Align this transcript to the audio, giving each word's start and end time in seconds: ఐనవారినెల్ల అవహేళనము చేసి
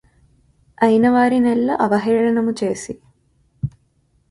ఐనవారినెల్ల 0.77 1.71
అవహేళనము 1.81 2.53
చేసి 2.63 2.93